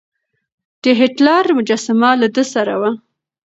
د 0.83 0.85
هېټلر 0.99 1.43
مجسمه 1.57 2.09
له 2.21 2.27
ده 2.35 2.43
سره 2.53 2.73
وه. 2.81 2.91